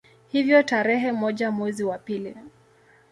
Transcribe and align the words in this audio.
Hivyo 0.27 0.63
tarehe 0.63 1.11
moja 1.11 1.51
mwezi 1.51 1.83
wa 1.83 1.97
pili 1.97 2.35